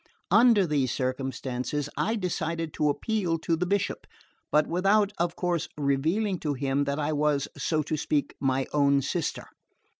Under 0.31 0.65
these 0.65 0.91
circumstances, 0.91 1.87
I 1.95 2.15
decided 2.15 2.73
to 2.73 2.89
appeal 2.89 3.37
to 3.37 3.55
the 3.55 3.67
Bishop, 3.67 4.07
but 4.51 4.65
without, 4.65 5.13
of 5.19 5.35
course, 5.35 5.69
revealing 5.77 6.39
to 6.39 6.55
him 6.55 6.85
that 6.85 6.97
I 6.97 7.13
was, 7.13 7.47
so 7.55 7.83
to 7.83 7.95
speak, 7.95 8.33
my 8.39 8.65
own 8.73 9.03
sister. 9.03 9.45